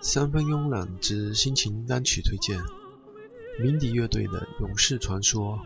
[0.00, 2.60] 三分慵懒之心情单曲推荐：
[3.58, 5.58] 鸣笛乐队的《勇士传说》。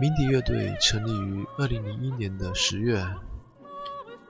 [0.00, 3.06] 鸣笛乐队成立于2001年的十月，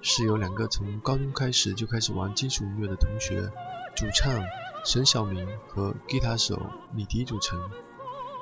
[0.02, 3.50] 是由两个从高中开始就开始玩金属音乐的同学，
[3.96, 4.42] 主唱
[4.84, 6.60] 沈晓明和吉他手
[6.94, 7.58] 李迪组成，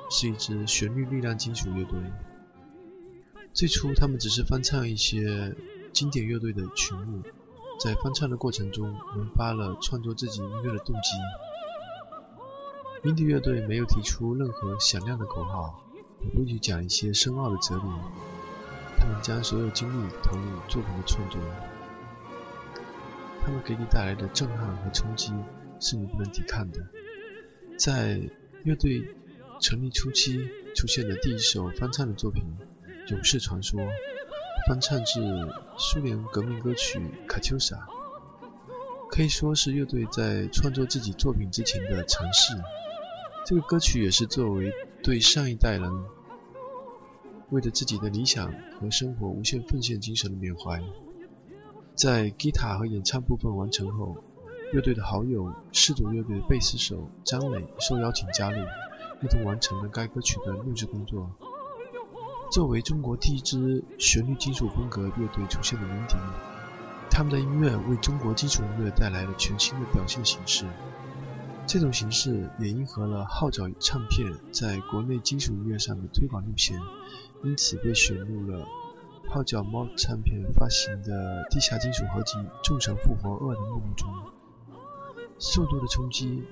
[0.09, 1.97] 是一支旋律力量金属乐队。
[3.53, 5.55] 最初，他们只是翻唱一些
[5.93, 7.21] 经典乐队的曲目。
[7.83, 11.17] 在翻唱的过程中，萌发了创作自己音乐的动机。
[13.01, 15.83] 迷笛乐队没有提出任何响亮的口号，
[16.19, 17.81] 也不去讲一些深奥的哲理。
[18.99, 21.41] 他们将所有精力投入作品的创作。
[23.43, 25.33] 他们给你带来的震撼和冲击，
[25.79, 26.79] 是你不能抵抗的。
[27.79, 28.21] 在
[28.63, 29.03] 乐队
[29.59, 32.43] 成立初期出现的第一首翻唱的作品
[33.11, 33.81] 《勇士传说》。
[34.67, 35.21] 翻唱自
[35.77, 37.75] 苏联革命歌曲《卡秋莎》，
[39.09, 42.53] 可以说是乐队在创作自己作品之前的尝试。
[43.45, 44.71] 这个歌曲也是作为
[45.03, 45.91] 对上一代人
[47.49, 50.81] 为了自己的理想和生活无限奉献精神的缅怀。
[51.95, 54.15] 在吉他和演唱部分完成后，
[54.73, 58.59] 乐队的好友四组乐队的贝斯手张磊受邀请加入，
[59.21, 61.29] 一同完成了该歌曲的录制工作。
[62.51, 66.17] 作为中国第一支旋律金属风格乐队出现的鸣笛，
[67.09, 70.65] 他们的音乐为中国金属音乐带来了全新的表现形式。
[71.65, 76.77] 这种形式也迎合了号角唱片在国内金属音乐上的推广路线，
[77.45, 78.67] 因此被选入了
[79.29, 84.13] 号角猫唱片发行的地下金属合集《众神复活二》的目录中。
[85.39, 86.43] 速度的冲击，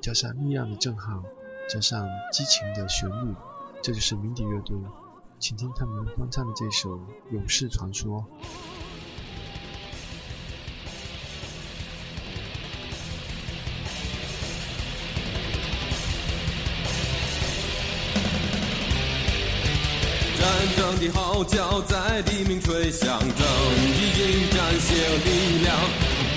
[0.00, 1.22] 加上力量的震撼，
[1.68, 3.34] 加上激情的旋律，
[3.82, 4.74] 这就是鸣笛乐队。
[5.42, 6.90] 请听他们翻唱的这首
[7.32, 8.20] 《勇士传说》。
[20.38, 25.76] 战争的号角在黎明吹响，正义迎战新力量，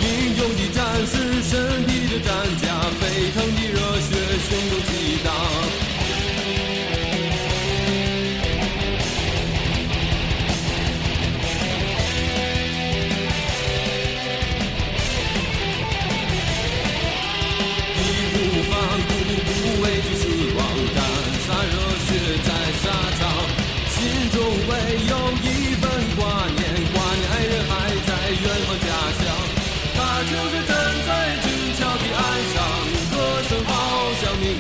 [0.02, 1.54] 英勇的战士，神
[1.86, 4.18] 秘的战甲，沸腾的热血，
[4.50, 4.82] 汹涌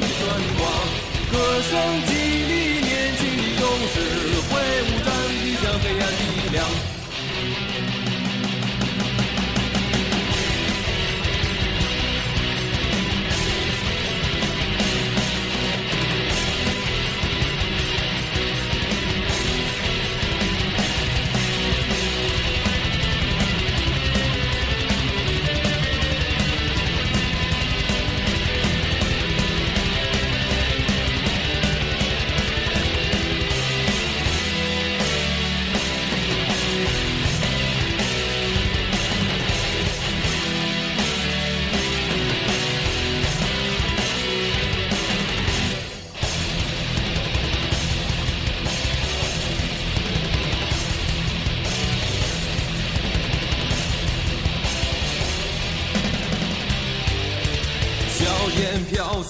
[0.08, 0.20] 春
[0.58, 0.62] 光，
[1.32, 1.72] 歌声
[2.06, 4.25] 激励年轻的勇士。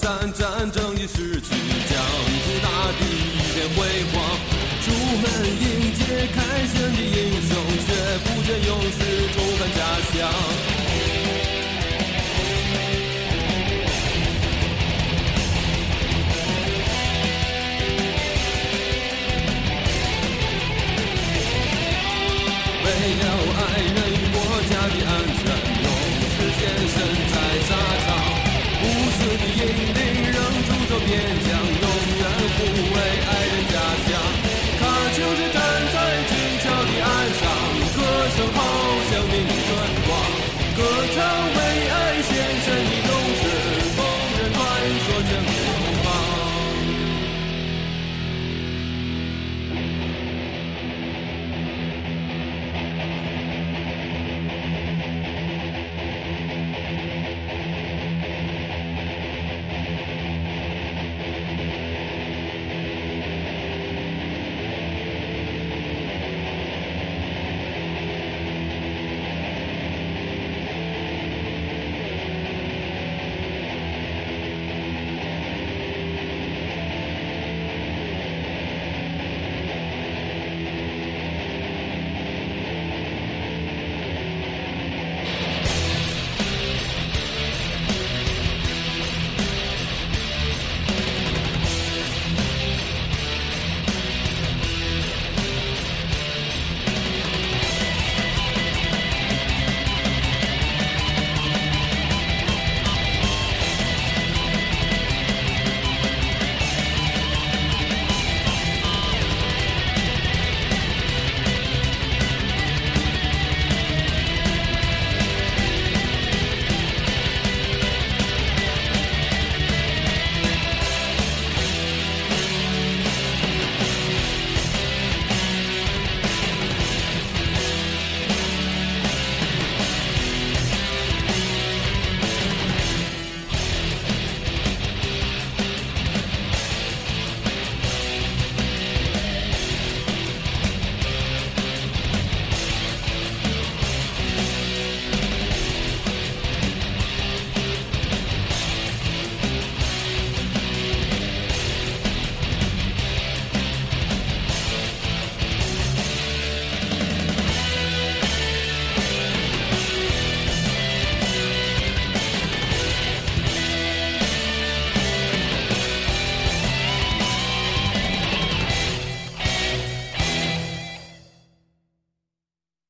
[0.00, 1.48] 三，战争已逝去，
[1.88, 1.96] 疆
[2.44, 2.68] 土大
[2.98, 3.76] 地一片辉
[4.12, 4.14] 煌。
[4.82, 5.64] 出门迎
[5.94, 6.00] 接
[6.34, 6.36] 凯
[6.66, 7.16] 旋的英
[7.48, 7.50] 雄，
[7.84, 7.88] 却
[8.24, 8.94] 不见勇士
[9.32, 9.80] 重返家
[10.12, 10.14] 乡。
[22.84, 22.86] 为
[23.18, 23.22] 了
[23.58, 24.36] 爱人与国
[24.68, 25.40] 家的安全，
[25.82, 25.86] 勇
[26.30, 26.96] 士献身